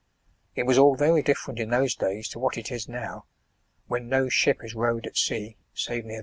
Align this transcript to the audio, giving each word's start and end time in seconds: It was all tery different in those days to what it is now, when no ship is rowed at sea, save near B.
It 0.55 0.63
was 0.65 0.79
all 0.79 0.97
tery 0.97 1.23
different 1.23 1.59
in 1.59 1.69
those 1.69 1.93
days 1.93 2.27
to 2.29 2.39
what 2.39 2.57
it 2.57 2.71
is 2.71 2.89
now, 2.89 3.25
when 3.85 4.09
no 4.09 4.29
ship 4.29 4.63
is 4.63 4.73
rowed 4.73 5.05
at 5.05 5.15
sea, 5.15 5.57
save 5.75 6.05
near 6.05 6.17
B. 6.19 6.19